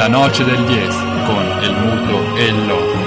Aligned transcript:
La 0.00 0.08
noce 0.08 0.44
del 0.44 0.64
10 0.64 0.88
con 1.26 1.44
El 1.60 1.74
Muto 1.74 2.34
e 2.34 2.44
il 2.46 2.66
Loco. 2.66 2.98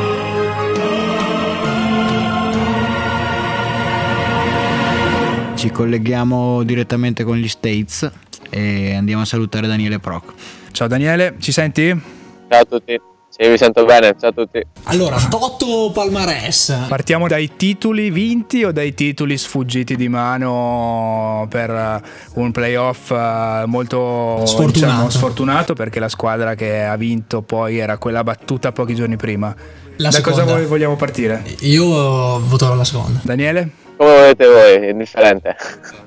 Ci 5.55 5.71
colleghiamo 5.71 6.61
direttamente 6.61 7.23
con 7.23 7.37
gli 7.37 7.47
States 7.47 8.11
e 8.51 8.93
andiamo 8.93 9.23
a 9.23 9.25
salutare 9.25 9.65
Daniele 9.65 9.97
Proc. 9.97 10.33
Ciao 10.71 10.87
Daniele, 10.87 11.37
ci 11.39 11.51
senti? 11.51 11.99
Ciao 12.47 12.61
a 12.61 12.65
tutti. 12.65 13.01
Sì, 13.35 13.49
vi 13.49 13.57
sento 13.57 13.83
bene, 13.83 14.15
ciao 14.19 14.29
a 14.29 14.33
tutti. 14.33 14.61
Allora, 14.83 15.17
Toto 15.27 15.89
Palmares. 15.91 16.85
Partiamo 16.87 17.27
dai 17.27 17.55
titoli 17.55 18.11
vinti 18.11 18.63
o 18.63 18.71
dai 18.71 18.93
titoli 18.93 19.39
sfuggiti 19.39 19.95
di 19.95 20.07
mano 20.07 21.47
per 21.49 22.01
un 22.35 22.51
playoff 22.51 23.09
eh, 23.09 23.63
molto 23.65 24.45
Sfortunato. 24.45 24.71
diciamo, 24.71 25.09
sfortunato 25.09 25.73
perché 25.73 25.99
la 25.99 26.09
squadra 26.09 26.53
che 26.53 26.83
ha 26.83 26.95
vinto 26.95 27.41
poi 27.41 27.79
era 27.79 27.97
quella 27.97 28.23
battuta 28.23 28.71
pochi 28.71 28.93
giorni 28.93 29.15
prima. 29.17 29.47
La 29.97 30.09
da 30.09 30.21
cosa 30.21 30.41
seconda. 30.41 30.61
vo- 30.61 30.67
vogliamo 30.67 30.95
partire? 30.95 31.43
Io 31.61 31.85
voto 32.39 32.71
la 32.75 32.83
seconda. 32.83 33.19
Daniele? 33.23 33.67
Come 33.97 34.11
volete 34.11 34.45
voi, 34.47 34.73
è 34.87 34.89
indifferente. 34.91 35.55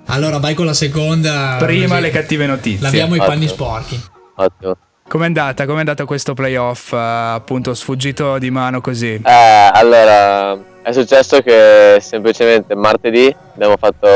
Allora, 0.06 0.38
vai 0.38 0.54
con 0.54 0.66
la 0.66 0.74
seconda. 0.74 1.56
Prima 1.58 1.88
così 1.88 2.00
le 2.02 2.10
cattive 2.10 2.46
notizie. 2.46 2.82
Laviamo 2.82 3.16
i 3.16 3.18
Ottimo. 3.18 3.32
panni 3.34 3.48
sporchi. 3.48 4.00
Ottimo. 4.36 4.76
Com'è 5.08 5.26
andata? 5.26 5.66
Com'è 5.66 5.78
andato 5.78 6.04
questo 6.04 6.34
playoff 6.34 6.92
eh, 6.92 6.96
appunto 6.96 7.74
sfuggito 7.74 8.38
di 8.38 8.50
mano 8.50 8.80
così? 8.80 9.20
Eh, 9.24 9.70
allora, 9.72 10.58
è 10.82 10.92
successo 10.92 11.40
che 11.40 11.98
semplicemente 12.00 12.74
martedì 12.74 13.34
abbiamo 13.54 13.76
fatto, 13.78 14.06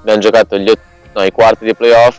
abbiamo 0.00 0.20
giocato 0.20 0.58
gli, 0.58 0.68
ott- 0.68 0.80
no, 1.14 1.22
i 1.22 1.30
quarti 1.32 1.64
di 1.64 1.74
playoff, 1.74 2.18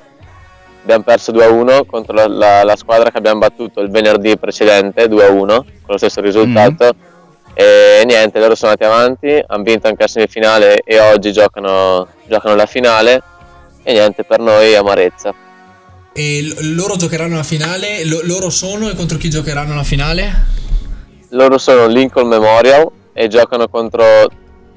abbiamo 0.82 1.04
perso 1.04 1.32
2-1 1.32 1.86
contro 1.86 2.16
la, 2.16 2.28
la- 2.28 2.64
la 2.64 2.76
squadra 2.76 3.12
che 3.12 3.18
abbiamo 3.20 3.40
battuto 3.40 3.80
il 3.82 3.92
venerdì 3.92 4.38
precedente, 4.40 5.05
2-1, 5.05 5.46
con 5.46 5.66
lo 5.86 5.98
stesso 5.98 6.20
risultato. 6.20 6.96
E 7.55 8.02
niente, 8.05 8.40
loro 8.40 8.55
sono 8.55 8.72
andati 8.72 8.91
avanti, 8.91 9.44
hanno 9.46 9.62
vinto 9.62 9.85
anche 9.88 10.02
la 10.02 10.07
semifinale 10.07 10.82
e 10.84 11.00
oggi 11.00 11.32
giocano, 11.32 12.07
giocano 12.28 12.55
la 12.55 12.66
finale. 12.66 13.22
E 13.84 13.94
niente, 13.94 14.24
per 14.24 14.40
noi 14.40 14.76
amarezza. 14.76 15.32
E 16.14 16.42
l- 16.44 16.76
loro 16.76 16.96
giocheranno 16.96 17.36
la 17.36 17.44
finale. 17.44 18.06
Lo- 18.06 18.22
loro 18.24 18.50
sono 18.50 18.90
e 18.90 18.96
contro 18.96 19.18
chi 19.18 19.30
giocheranno 19.30 19.74
la 19.76 19.84
finale? 19.84 20.46
Loro 21.30 21.58
sono 21.58 21.88
Lincoln 21.88 22.28
Memorial 22.28 22.88
e 23.14 23.28
giocano 23.28 23.68
contro, 23.68 24.04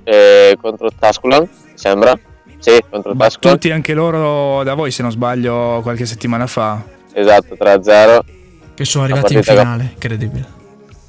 eh, 0.05 0.57
contro 0.61 0.91
Tusculum, 0.99 1.41
mi 1.43 1.49
sembra. 1.75 2.19
Sì, 2.59 2.71
contro 2.89 3.13
Tusculum. 3.13 3.17
Battuti 3.17 3.71
anche 3.71 3.93
loro 3.93 4.63
da 4.65 4.73
voi 4.75 4.91
se 4.91 5.03
non 5.03 5.11
sbaglio 5.11 5.81
qualche 5.83 6.07
settimana 6.07 6.47
fa. 6.47 6.83
Esatto, 7.13 7.55
3-0. 7.57 8.25
Che 8.75 8.85
sono 8.85 9.05
arrivati 9.05 9.35
in 9.35 9.43
finale. 9.43 9.91
Incredibile. 9.93 10.47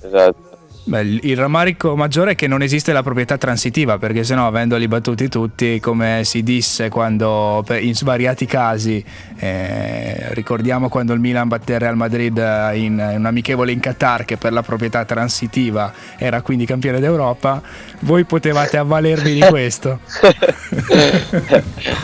Esatto. 0.05 0.46
Beh, 0.87 1.01
il 1.01 1.35
rammarico 1.35 1.97
maggiore 1.97 2.31
è 2.31 2.35
che 2.35 2.47
non 2.47 2.61
esiste 2.61 2.93
la 2.93 3.03
proprietà 3.03 3.37
transitiva, 3.37 3.97
perché 3.97 4.23
sennò 4.23 4.47
avendoli 4.47 4.87
battuti 4.87 5.27
tutti, 5.27 5.81
come 5.81 6.21
si 6.23 6.43
disse 6.43 6.87
quando 6.87 7.61
in 7.81 7.93
svariati 7.93 8.45
casi, 8.45 9.03
eh, 9.37 10.33
ricordiamo 10.33 10.87
quando 10.87 11.11
il 11.11 11.19
Milan 11.19 11.49
batté 11.49 11.73
il 11.73 11.79
Real 11.79 11.97
Madrid 11.97 12.37
eh, 12.37 12.77
in, 12.77 12.93
in 12.93 13.17
un 13.17 13.25
amichevole 13.25 13.73
in 13.73 13.81
Qatar 13.81 14.23
che 14.23 14.37
per 14.37 14.53
la 14.53 14.61
proprietà 14.61 15.03
transitiva 15.03 15.91
era 16.17 16.41
quindi 16.41 16.65
campione 16.65 17.01
d'Europa, 17.01 17.61
voi 17.99 18.23
potevate 18.23 18.77
avvalervi 18.77 19.33
di 19.33 19.41
questo. 19.41 19.99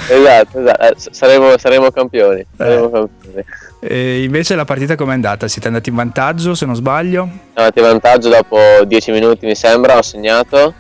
esatto, 0.10 0.60
esatto. 0.60 0.82
Eh, 0.82 0.94
saremo, 0.98 1.58
saremo 1.58 1.90
campioni. 1.90 2.46
Saremo 2.58 2.90
campioni. 2.90 3.46
E 3.86 4.24
invece 4.24 4.56
la 4.56 4.64
partita 4.64 4.96
com'è 4.96 5.14
andata? 5.14 5.48
Siete 5.50 5.68
andati 5.68 5.90
in 5.90 5.96
vantaggio 5.96 6.56
se 6.56 6.66
non 6.66 6.76
sbaglio? 6.76 7.24
Siamo 7.24 7.42
andati 7.56 7.80
in 7.80 7.86
vantaggio 7.86 8.30
dopo 8.30 8.58
10 8.86 9.12
minuti, 9.12 9.46
mi 9.46 9.56
sembra, 9.56 9.98
ho 9.98 10.02
segnato. 10.02 10.74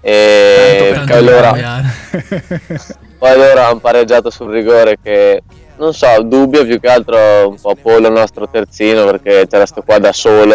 E 0.00 0.90
Tanto 0.94 1.20
loro, 1.20 1.40
cambiare. 1.42 1.86
poi 3.18 3.36
loro 3.36 3.60
hanno 3.60 3.78
pareggiato 3.78 4.30
sul 4.30 4.50
rigore 4.50 4.96
che 5.00 5.44
non 5.78 5.94
so, 5.94 6.08
dubbio 6.24 6.64
più 6.66 6.80
che 6.80 6.88
altro 6.88 7.48
un 7.48 7.60
po' 7.60 7.76
Pollo 7.80 8.08
il 8.08 8.12
nostro 8.12 8.48
terzino 8.48 9.04
perché 9.04 9.46
c'era 9.48 9.64
sto 9.64 9.82
qua 9.82 9.98
da 9.98 10.12
solo 10.12 10.54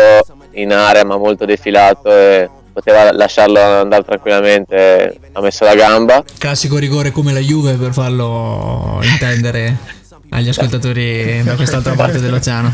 in 0.51 0.73
area 0.73 1.05
ma 1.05 1.15
molto 1.15 1.45
defilato 1.45 2.11
e 2.11 2.49
poteva 2.73 3.13
lasciarlo 3.13 3.59
andare 3.59 4.03
tranquillamente, 4.03 5.17
ha 5.31 5.39
messo 5.39 5.63
la 5.63 5.75
gamba. 5.75 6.23
Classico 6.37 6.77
rigore 6.77 7.11
come 7.11 7.31
la 7.31 7.39
Juve 7.39 7.73
per 7.75 7.93
farlo 7.93 8.99
intendere 9.01 9.95
agli 10.37 10.49
ascoltatori 10.49 11.41
da 11.43 11.55
quest'altra 11.55 11.93
parte 11.93 12.19
dell'oceano. 12.19 12.73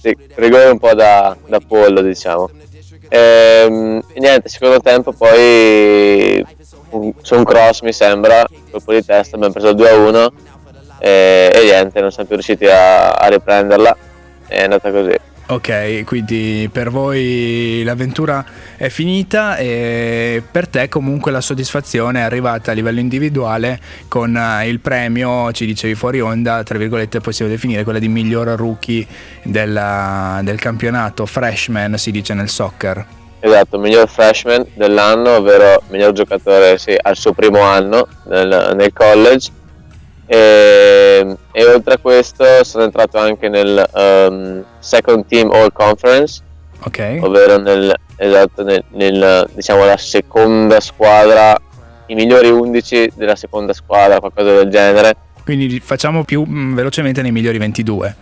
Sì, 0.00 0.16
rigore 0.36 0.68
un 0.68 0.78
po' 0.78 0.94
da, 0.94 1.36
da 1.46 1.58
pollo, 1.60 2.00
diciamo. 2.00 2.48
Ehm, 3.08 4.00
E, 4.12 4.20
niente, 4.20 4.48
secondo 4.48 4.80
tempo 4.80 5.12
poi 5.12 6.44
su 7.22 7.34
un 7.34 7.44
cross 7.44 7.82
mi 7.82 7.92
sembra, 7.92 8.44
colpo 8.70 8.92
di 8.92 9.04
testa, 9.04 9.36
abbiamo 9.36 9.52
preso 9.52 9.68
il 9.70 9.76
2-1 9.76 10.28
e, 10.98 11.50
e 11.52 11.64
niente, 11.64 12.00
non 12.00 12.10
siamo 12.10 12.28
più 12.28 12.36
riusciti 12.36 12.66
a, 12.66 13.10
a 13.10 13.28
riprenderla. 13.28 13.96
È 14.46 14.62
andata 14.62 14.90
così. 14.90 15.14
Ok, 15.50 16.04
quindi 16.04 16.70
per 16.72 16.90
voi 16.90 17.82
l'avventura 17.82 18.44
è 18.76 18.88
finita 18.88 19.56
e 19.56 20.44
per 20.48 20.68
te 20.68 20.88
comunque 20.88 21.32
la 21.32 21.40
soddisfazione 21.40 22.20
è 22.20 22.22
arrivata 22.22 22.70
a 22.70 22.74
livello 22.74 23.00
individuale 23.00 23.80
con 24.06 24.36
eh, 24.36 24.68
il 24.68 24.78
premio, 24.78 25.50
ci 25.50 25.66
dicevi 25.66 25.96
fuori 25.96 26.20
onda, 26.20 26.62
tra 26.62 26.78
virgolette 26.78 27.18
possiamo 27.18 27.50
definire 27.50 27.82
quella 27.82 27.98
di 27.98 28.06
miglior 28.06 28.46
rookie 28.50 29.04
della- 29.42 30.40
del 30.44 30.60
campionato, 30.60 31.26
freshman 31.26 31.98
si 31.98 32.12
dice 32.12 32.32
nel 32.32 32.48
soccer. 32.48 33.04
Esatto, 33.40 33.76
miglior 33.80 34.08
freshman 34.08 34.64
dell'anno, 34.74 35.36
ovvero 35.36 35.82
miglior 35.88 36.12
giocatore 36.12 36.78
sì, 36.78 36.94
al 36.96 37.16
suo 37.16 37.32
primo 37.32 37.58
anno 37.60 38.06
nel, 38.28 38.74
nel 38.76 38.92
college. 38.92 39.50
E, 40.32 41.36
e 41.50 41.64
oltre 41.64 41.94
a 41.94 41.98
questo 41.98 42.44
sono 42.62 42.84
entrato 42.84 43.18
anche 43.18 43.48
nel 43.48 43.84
ehm, 43.92 44.64
second 44.78 45.26
team 45.26 45.50
all 45.50 45.72
conference, 45.72 46.40
Ok? 46.84 47.18
ovvero 47.20 47.58
nel, 47.58 47.92
esatto, 48.16 48.62
nel, 48.62 48.84
nel, 48.90 49.50
diciamo 49.52 49.84
la 49.84 49.96
seconda 49.96 50.78
squadra, 50.78 51.58
i 52.06 52.14
migliori 52.14 52.48
11 52.48 53.14
della 53.16 53.34
seconda 53.34 53.72
squadra, 53.72 54.20
qualcosa 54.20 54.52
del 54.54 54.70
genere. 54.70 55.16
Quindi 55.42 55.80
facciamo 55.80 56.22
più 56.22 56.44
mm, 56.48 56.74
velocemente 56.76 57.22
nei 57.22 57.32
migliori 57.32 57.58
22. 57.58 58.16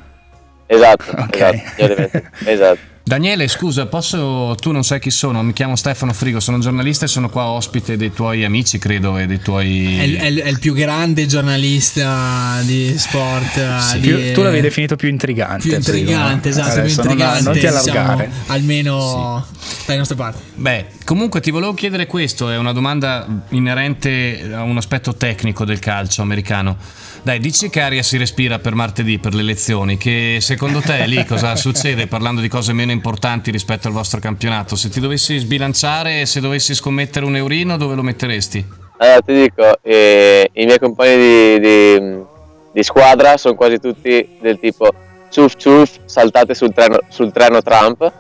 Esatto, 0.64 1.10
Ok. 1.10 1.34
esatto, 1.36 1.60
migliori 1.76 1.94
20, 2.10 2.28
esatto. 2.48 2.78
Daniele, 3.08 3.48
scusa, 3.48 3.86
posso. 3.86 4.54
Tu 4.60 4.70
non 4.70 4.84
sai 4.84 5.00
chi 5.00 5.08
sono? 5.10 5.42
Mi 5.42 5.54
chiamo 5.54 5.76
Stefano 5.76 6.12
Frigo, 6.12 6.40
sono 6.40 6.58
giornalista 6.58 7.06
e 7.06 7.08
sono 7.08 7.30
qua 7.30 7.46
ospite 7.46 7.96
dei 7.96 8.12
tuoi 8.12 8.44
amici, 8.44 8.76
credo, 8.76 9.16
e 9.16 9.26
dei 9.26 9.40
tuoi. 9.40 9.96
È, 9.98 10.02
il- 10.02 10.16
è 10.18 10.42
è 10.42 10.48
il 10.50 10.58
più 10.58 10.74
grande 10.74 11.24
giornalista 11.24 12.60
di 12.64 12.92
sport. 12.98 13.56
eh, 13.56 13.98
di- 14.00 14.08
Più- 14.08 14.32
tu 14.34 14.42
l'avevi 14.42 14.60
definito 14.60 14.96
più 14.96 15.08
intrigante. 15.08 15.66
più 15.66 15.74
intrigante, 15.74 16.50
prima. 16.50 16.60
esatto, 16.62 16.80
Adesso 16.80 17.00
più 17.00 17.10
non- 17.10 17.18
intrigante. 17.18 17.42
Non, 17.44 17.52
ti 17.54 17.60
siamo 17.60 17.78
allargare. 17.78 18.30
almeno 18.48 19.46
dalle 19.86 19.98
nostre 19.98 20.16
parti. 20.16 20.42
Beh, 20.56 20.86
comunque 21.08 21.40
ti 21.40 21.50
volevo 21.50 21.72
chiedere 21.72 22.06
questo, 22.06 22.50
è 22.50 22.58
una 22.58 22.74
domanda 22.74 23.26
inerente 23.48 24.50
a 24.52 24.60
un 24.60 24.76
aspetto 24.76 25.14
tecnico 25.14 25.64
del 25.64 25.78
calcio 25.78 26.20
americano. 26.20 26.76
Dai, 27.22 27.38
dici 27.38 27.70
che 27.70 27.80
aria 27.80 28.02
si 28.02 28.18
respira 28.18 28.58
per 28.58 28.74
martedì, 28.74 29.18
per 29.18 29.32
le 29.32 29.40
elezioni, 29.40 29.96
che 29.96 30.36
secondo 30.42 30.82
te 30.82 31.06
lì 31.06 31.24
cosa 31.24 31.56
succede 31.56 32.08
parlando 32.08 32.42
di 32.42 32.48
cose 32.48 32.74
meno 32.74 32.92
importanti 32.92 33.50
rispetto 33.50 33.88
al 33.88 33.94
vostro 33.94 34.20
campionato? 34.20 34.76
Se 34.76 34.90
ti 34.90 35.00
dovessi 35.00 35.38
sbilanciare, 35.38 36.26
se 36.26 36.40
dovessi 36.40 36.74
scommettere 36.74 37.24
un 37.24 37.36
eurino, 37.36 37.78
dove 37.78 37.94
lo 37.94 38.02
metteresti? 38.02 38.62
Allora 38.98 39.20
ti 39.22 39.32
dico, 39.32 39.78
eh, 39.80 40.50
i 40.52 40.66
miei 40.66 40.78
compagni 40.78 41.16
di, 41.16 41.60
di- 41.60 42.16
di 42.70 42.82
squadra 42.82 43.38
sono 43.38 43.54
quasi 43.54 43.78
tutti 43.78 44.36
del 44.42 44.58
tipo 44.60 44.90
ciuff 45.30 45.54
ciuff, 45.56 46.00
saltate 46.04 46.54
sul 46.54 46.74
treno, 46.74 46.98
sul 47.08 47.32
treno 47.32 47.62
Trump, 47.62 48.12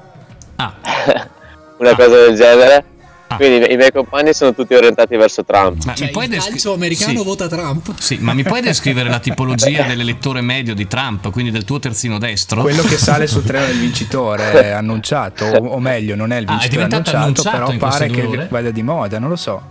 Ah, 0.60 0.74
una 1.78 1.94
cosa 1.94 2.16
del 2.26 2.34
genere. 2.36 2.84
Ah. 3.30 3.36
Quindi 3.36 3.70
i 3.72 3.76
miei 3.76 3.92
compagni 3.92 4.32
sono 4.32 4.54
tutti 4.54 4.72
orientati 4.72 5.14
verso 5.16 5.44
Trump. 5.44 5.84
ma 5.84 5.92
Cioè, 5.94 6.06
mi 6.06 6.12
puoi 6.12 6.24
il 6.24 6.30
descri- 6.30 6.50
calcio 6.52 6.72
americano 6.72 7.18
Sì. 7.18 7.24
vota 7.26 7.46
Trump. 7.46 7.92
Sì, 7.98 8.16
ma 8.20 8.32
mi 8.32 8.42
puoi 8.42 8.62
descrivere 8.62 9.10
la 9.10 9.18
tipologia 9.18 9.82
dell'elettore 9.82 10.40
medio 10.40 10.74
di 10.74 10.86
Trump, 10.88 11.30
quindi 11.30 11.50
del 11.50 11.64
tuo 11.64 11.78
terzino 11.78 12.18
destro? 12.18 12.62
Quello 12.62 12.82
che 12.82 12.96
sale 12.96 13.26
sul 13.26 13.44
treno 13.44 13.66
del 13.66 13.76
vincitore 13.76 14.50
è 14.62 14.70
annunciato, 14.70 15.44
o, 15.44 15.66
o 15.72 15.78
meglio, 15.78 16.14
non 16.16 16.32
è 16.32 16.38
il 16.38 16.46
Ah, 16.48 16.52
è 16.52 16.52
vincitore 16.52 16.86
diventato 16.86 17.16
annunciato, 17.16 17.46
annunciato 17.56 17.76
però 17.78 17.90
pare 17.90 18.06
che 18.08 18.22
ore? 18.22 18.46
vada 18.50 18.70
di 18.70 18.82
moda, 18.82 19.18
non 19.18 19.28
lo 19.28 19.36
so. 19.36 19.62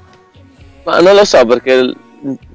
Ma 0.84 1.00
non 1.00 1.16
lo 1.16 1.26
so 1.26 1.44
perché 1.48 1.82
l- 1.82 1.98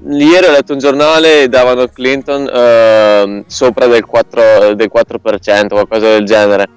ieri 0.09 0.47
ho 0.47 0.51
letto 0.53 0.73
un 0.73 0.79
giornale 0.79 1.43
e 1.43 1.49
davano 1.49 1.89
Clinton 1.89 2.49
ehm, 2.49 3.45
sopra 3.49 3.89
del 3.89 4.07
4%, 4.09 4.73
del 4.75 4.89
4%, 4.95 5.67
qualcosa 5.67 6.07
del 6.07 6.25
genere. 6.25 6.69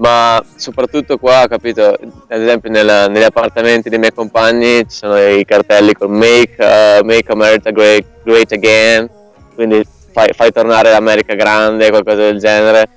Ma 0.00 0.42
soprattutto 0.56 1.18
qua, 1.18 1.44
capito, 1.46 1.84
ad 1.84 2.40
esempio 2.40 2.70
nella- 2.70 3.06
negli 3.06 3.22
appartamenti 3.22 3.90
dei 3.90 3.98
miei 3.98 4.14
compagni 4.14 4.88
ci 4.88 4.96
sono 4.96 5.18
i 5.18 5.44
cartelli 5.44 5.92
con 5.92 6.10
Make, 6.10 6.56
eh, 6.56 7.00
make 7.04 7.30
America 7.30 7.70
great, 7.70 8.06
great 8.24 8.50
Again, 8.50 9.10
quindi 9.54 9.84
fai, 10.10 10.32
fai 10.32 10.52
tornare 10.52 10.90
l'America 10.90 11.34
grande, 11.34 11.90
qualcosa 11.90 12.16
del 12.16 12.38
genere. 12.38 12.88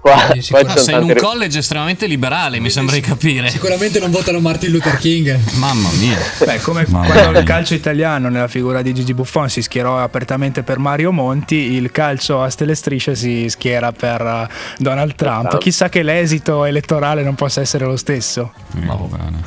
Qua, 0.00 0.34
Sì, 0.38 0.50
qua 0.52 0.60
sono 0.68 0.78
Sei 0.80 0.94
in 0.94 1.02
un 1.02 1.14
college 1.14 1.58
estremamente 1.58 2.06
liberale, 2.06 2.60
mi 2.60 2.70
sembra 2.70 2.94
di 2.94 3.00
capire. 3.00 3.48
Sicuramente 3.48 3.98
non 3.98 4.10
votano 4.10 4.38
Martin 4.40 4.70
Luther 4.70 4.96
King. 4.98 5.38
Mamma 5.54 5.88
mia. 5.98 6.18
Beh, 6.44 6.60
come 6.60 6.84
Mamma 6.88 7.06
quando 7.06 7.30
mia. 7.30 7.40
il 7.40 7.46
calcio 7.46 7.74
italiano 7.74 8.28
nella 8.28 8.48
figura 8.48 8.82
di 8.82 8.92
Gigi 8.92 9.14
Buffon 9.14 9.48
si 9.48 9.62
schierò 9.62 9.98
apertamente 9.98 10.62
per 10.62 10.78
Mario 10.78 11.12
Monti, 11.12 11.54
il 11.72 11.90
calcio 11.90 12.42
a 12.42 12.50
stelle 12.50 12.72
e 12.72 12.74
strisce 12.74 13.14
si 13.14 13.48
schiera 13.48 13.92
per 13.92 14.20
eh, 14.20 14.48
Donald 14.78 15.14
Trump. 15.14 15.56
Chissà 15.58 15.88
che 15.88 16.02
l'esito 16.02 16.64
elettorale 16.64 17.22
non 17.22 17.34
possa 17.34 17.60
essere 17.60 17.84
lo 17.86 17.96
stesso. 17.96 18.52
Va 18.72 18.94
bene. 18.94 19.42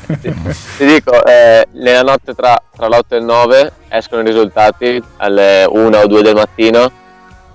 Ti 0.78 0.86
dico, 0.86 1.24
eh, 1.25 1.68
nella 1.74 2.02
notte 2.02 2.34
tra, 2.34 2.60
tra 2.75 2.88
l'8 2.88 3.02
e 3.10 3.18
il 3.18 3.24
9 3.24 3.72
escono 3.90 4.22
i 4.22 4.25
risultati 4.25 5.02
alle 5.18 5.66
1 5.70 5.98
o 5.98 6.08
2 6.08 6.22
del 6.22 6.36
mattino 6.36 6.92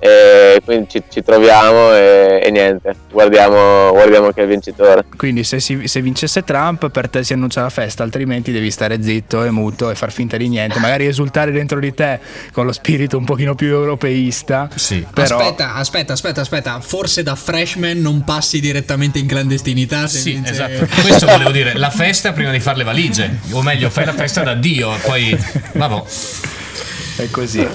e 0.05 0.61
quindi 0.65 0.89
ci, 0.89 1.03
ci 1.09 1.23
troviamo 1.23 1.93
e, 1.95 2.41
e 2.43 2.51
niente, 2.51 2.93
guardiamo, 3.13 3.93
guardiamo 3.93 4.33
chi 4.33 4.41
è 4.41 4.43
il 4.43 4.49
vincitore. 4.49 5.05
Quindi 5.17 5.45
se, 5.45 5.61
si- 5.61 5.87
se 5.87 6.01
vincesse 6.03 6.43
Trump 6.43 6.89
per 6.91 7.09
te 7.09 7.23
si 7.23 7.35
annuncia 7.35 7.63
la 7.63 7.71
festa, 7.71 8.03
altrimenti 8.03 8.51
devi 8.51 8.73
stare 8.73 9.01
zitto 9.01 9.45
e 9.45 9.51
muto 9.53 9.91
e 9.91 9.95
far 9.95 10.11
finta 10.11 10.37
di 10.37 10.49
niente, 10.49 10.81
magari 10.81 11.07
esultare 11.07 11.53
dentro 11.53 11.79
di 11.79 11.95
te 11.95 12.19
con 12.53 12.67
lo 12.67 12.73
spirito 12.73 13.17
un 13.17 13.25
pochino 13.25 13.55
più 13.55 13.69
europeista. 13.69 14.69
Sì. 14.75 15.07
Però 15.15 15.39
Aspetta, 15.39 15.75
aspetta, 15.75 16.13
aspetta, 16.15 16.41
aspetta. 16.41 16.81
Forse 16.81 17.23
da 17.23 17.37
freshman 17.37 18.01
non 18.01 18.25
passi 18.25 18.59
direttamente 18.59 19.21
in 19.21 19.29
clandestinità. 19.29 20.09
se 20.09 20.19
Sì, 20.19 20.33
vince- 20.33 20.51
esatto. 20.51 20.89
Questo 21.01 21.27
volevo 21.27 21.53
dire, 21.53 21.75
la 21.79 21.91
festa 21.91 22.33
prima 22.33 22.51
di 22.51 22.59
fare 22.59 22.79
le 22.79 22.85
valigie. 22.85 23.39
O 23.53 23.63
meglio, 23.63 23.89
fai 23.89 24.05
la 24.05 24.15
festa 24.15 24.43
da 24.43 24.55
Dio, 24.55 24.91
poi... 25.05 25.39
Vabbè. 25.75 26.03
è 27.19 27.31
così. 27.31 27.69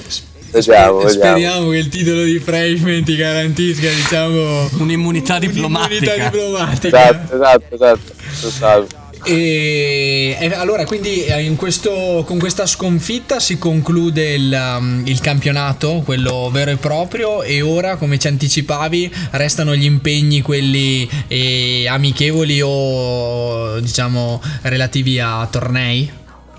Vediamo, 0.50 0.98
vediamo. 0.98 1.08
Speriamo 1.08 1.70
che 1.70 1.76
il 1.76 1.88
titolo 1.88 2.22
di 2.22 2.38
freshman 2.38 3.04
ti 3.04 3.16
garantisca, 3.16 3.88
diciamo, 3.88 4.68
Un'immunità 4.78 5.38
diplomatica. 5.38 6.12
un'immunità 6.12 6.30
diplomatica. 6.30 7.08
Esatto, 7.08 7.34
esatto, 7.34 7.74
esatto. 7.74 8.50
Salvo. 8.50 8.86
E, 9.24 10.36
e 10.38 10.54
allora, 10.54 10.84
quindi 10.86 11.24
eh, 11.24 11.42
in 11.42 11.56
questo- 11.56 12.22
con 12.24 12.38
questa 12.38 12.66
sconfitta 12.66 13.40
si 13.40 13.58
conclude 13.58 14.32
il, 14.34 14.76
um, 14.78 15.02
il 15.06 15.20
campionato, 15.20 16.02
quello 16.04 16.48
vero 16.52 16.70
e 16.70 16.76
proprio, 16.76 17.42
e 17.42 17.60
ora, 17.60 17.96
come 17.96 18.18
ci 18.18 18.28
anticipavi, 18.28 19.12
restano 19.32 19.74
gli 19.74 19.84
impegni, 19.84 20.40
quelli 20.40 21.08
eh, 21.26 21.86
amichevoli 21.88 22.60
o 22.64 23.80
diciamo 23.80 24.40
relativi 24.62 25.18
a 25.18 25.46
tornei. 25.50 26.10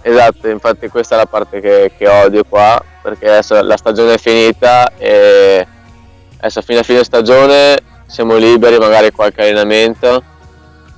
Esatto, 0.01 0.47
infatti 0.49 0.87
questa 0.89 1.15
è 1.15 1.17
la 1.17 1.25
parte 1.25 1.61
che, 1.61 1.91
che 1.97 2.07
odio 2.07 2.43
qua, 2.47 2.81
perché 3.09 3.27
adesso 3.27 3.61
la 3.61 3.77
stagione 3.77 4.13
è 4.13 4.17
finita 4.17 4.91
e 4.97 5.65
adesso 6.37 6.61
fino 6.61 6.79
a 6.79 6.83
fine 6.83 7.03
stagione 7.03 7.77
siamo 8.05 8.37
liberi, 8.37 8.77
magari 8.77 9.11
qualche 9.11 9.41
allenamento. 9.41 10.23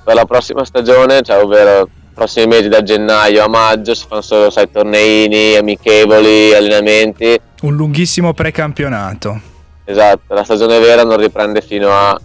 Per 0.04 0.14
la 0.14 0.24
prossima 0.24 0.64
stagione, 0.64 1.22
cioè 1.22 1.42
ovvero 1.42 1.82
i 1.82 2.14
prossimi 2.14 2.46
mesi 2.46 2.68
da 2.68 2.82
gennaio 2.82 3.44
a 3.44 3.48
maggio, 3.48 3.94
si 3.94 4.04
fanno 4.08 4.20
solo 4.20 4.50
sai, 4.50 4.70
torneini, 4.70 5.56
amichevoli, 5.56 6.54
allenamenti. 6.54 7.40
Un 7.62 7.76
lunghissimo 7.76 8.34
precampionato. 8.34 9.40
Esatto, 9.84 10.34
la 10.34 10.44
stagione 10.44 10.78
vera 10.80 11.04
non 11.04 11.18
riprende 11.18 11.60
fino 11.60 11.90
a 11.90 12.18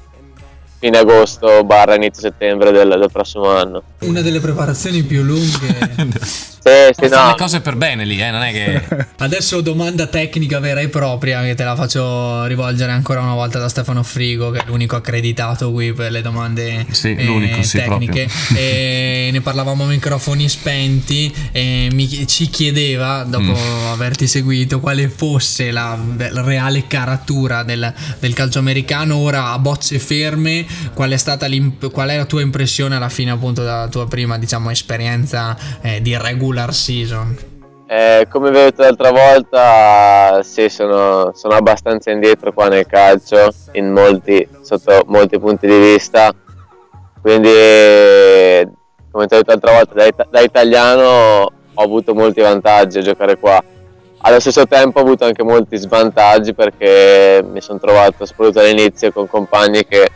fine 0.80 0.98
agosto 0.98 1.64
barra 1.64 1.96
inizio 1.96 2.22
settembre 2.22 2.72
del, 2.72 2.90
del 2.90 3.10
prossimo 3.12 3.50
anno. 3.50 3.84
Una 4.00 4.22
delle 4.22 4.40
preparazioni 4.40 5.04
più 5.04 5.22
lunghe. 5.24 6.56
Sì, 6.68 6.94
sì, 7.04 7.10
Fare 7.10 7.24
no. 7.24 7.30
le 7.30 7.36
cose 7.38 7.62
per 7.62 7.76
bene 7.76 8.06
lì, 8.06 8.20
eh, 8.22 8.32
non 8.32 8.42
è 8.42 8.52
che... 8.52 9.06
Adesso 9.20 9.62
domanda 9.62 10.08
tecnica 10.08 10.60
vera 10.60 10.80
e 10.82 10.90
propria 10.90 11.42
che 11.44 11.56
te 11.56 11.64
la 11.64 11.76
faccio 11.76 12.46
rivolgere 12.46 12.92
ancora 12.92 13.22
una 13.22 13.34
volta 13.34 13.58
da 13.60 13.70
Stefano 13.70 14.04
Frigo, 14.04 14.52
che 14.52 14.60
è 14.60 14.64
l'unico 14.68 14.96
accreditato 14.96 15.72
qui 15.72 15.94
per 15.94 16.12
le 16.12 16.22
domande 16.22 16.86
Sì, 16.92 17.16
eh, 17.16 17.24
l'unico, 17.24 17.62
sì, 17.64 17.78
tecniche. 17.78 18.28
E 18.56 19.30
ne 19.34 19.42
parlavamo 19.42 19.84
a 19.86 19.88
microfoni 19.88 20.48
spenti 20.50 21.34
e 21.52 21.90
mi- 21.92 22.28
ci 22.28 22.50
chiedeva, 22.50 23.24
dopo 23.24 23.46
Mm. 23.48 23.88
averti 23.92 24.28
seguito, 24.28 24.80
quale 24.80 25.08
fosse 25.10 25.72
la, 25.72 25.98
la 26.18 26.42
reale 26.42 26.86
caratura 26.88 27.64
del, 27.64 27.94
del 28.20 28.34
calcio 28.34 28.60
americano. 28.60 29.16
Ora 29.18 29.52
a 29.52 29.60
bocce 29.60 30.00
ferme, 30.00 30.66
qual 30.94 31.12
è 31.12 31.18
stata 31.18 31.48
qual 31.92 32.10
è 32.10 32.18
la 32.18 32.26
tua 32.26 32.42
impressione 32.42 32.96
alla 32.96 33.10
fine 33.10 33.32
appunto 33.32 33.62
della 33.62 33.88
tua 33.90 34.08
prima 34.08 34.38
diciamo 34.38 34.70
esperienza 34.70 35.58
eh, 35.82 36.02
di 36.02 36.16
regular 36.58 36.74
season? 36.74 37.38
Eh, 37.90 38.28
come 38.30 38.50
vi 38.50 38.58
ho 38.58 38.64
detto 38.64 38.82
l'altra 38.82 39.12
volta, 39.12 40.42
sì, 40.44 40.68
sono, 40.68 41.32
sono 41.34 41.54
abbastanza 41.54 42.12
indietro 42.12 42.52
qua 42.52 42.68
nel 42.68 42.86
calcio, 42.86 43.54
molti, 43.82 44.46
sotto 44.62 45.04
molti 45.08 45.40
punti 45.40 45.68
di 45.68 45.80
vista. 45.80 46.34
Quindi, 47.22 47.50
come 49.12 49.28
ti 49.28 49.36
ho 49.36 49.38
detto 49.38 49.52
l'altra 49.52 49.72
volta, 49.72 49.94
da, 49.94 50.28
da 50.30 50.42
italiano 50.42 51.52
ho 51.74 51.84
avuto 51.84 52.14
molti 52.14 52.42
vantaggi 52.42 52.98
a 52.98 53.04
giocare 53.04 53.38
qua. 53.38 53.64
Allo 54.20 54.40
stesso 54.40 54.66
tempo 54.68 55.00
ho 55.00 55.04
avuto 55.04 55.24
anche 55.24 55.44
molti 55.44 55.78
svantaggi 55.78 56.54
perché 56.54 57.46
mi 57.50 57.62
sono 57.62 57.80
trovato, 57.80 58.26
soprattutto 58.26 58.60
all'inizio, 58.60 59.14
con 59.14 59.28
compagni 59.28 59.86
che 59.86 60.10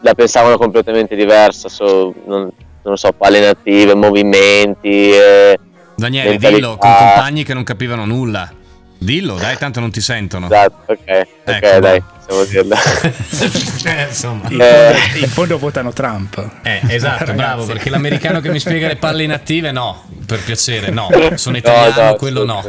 la 0.00 0.12
pensavano 0.12 0.58
completamente 0.58 1.14
diversa 1.14 1.68
su, 1.70 2.12
non, 2.26 2.52
non 2.82 2.92
lo 2.92 2.96
so, 2.96 3.12
palle 3.12 3.40
native, 3.40 3.94
movimenti. 3.94 5.10
eh, 5.10 5.58
Daniele, 5.94 6.30
mentalità. 6.30 6.56
dillo, 6.58 6.76
con 6.76 6.90
compagni 6.94 7.44
che 7.44 7.54
non 7.54 7.64
capivano 7.64 8.04
nulla. 8.04 8.50
Dillo, 8.98 9.34
dai, 9.34 9.56
tanto 9.56 9.80
non 9.80 9.90
ti 9.90 10.00
sentono. 10.00 10.46
Esatto, 10.46 10.92
ok, 10.92 11.26
Ecco, 11.44 11.78
dai, 11.80 12.02
possiamo 12.24 12.44
dirlo. 12.44 12.76
Eh, 13.84 14.04
insomma. 14.08 14.48
In 14.48 14.60
Eh. 14.60 14.94
fondo, 14.94 15.18
in 15.24 15.28
fondo 15.28 15.58
votano 15.58 15.92
Trump. 15.92 16.50
Eh, 16.62 16.80
esatto, 16.88 17.24
Ragazzi. 17.26 17.32
bravo, 17.36 17.64
perché 17.64 17.90
l'americano 17.90 18.40
che 18.40 18.48
mi 18.50 18.60
spiega 18.60 18.86
le 18.86 18.94
palle 18.96 19.24
inattive, 19.24 19.72
no, 19.72 20.04
per 20.24 20.40
piacere, 20.44 20.90
no. 20.90 21.08
Sono 21.34 21.56
No, 21.56 21.58
italiano, 21.58 22.10
no, 22.10 22.14
quello 22.16 22.44
no. 22.44 22.62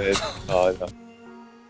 no, 0.48 0.74
no. 0.80 0.86